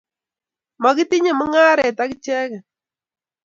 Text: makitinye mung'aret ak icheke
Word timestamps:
makitinye 0.81 1.31
mung'aret 1.39 1.97
ak 2.03 2.11
icheke 2.15 2.57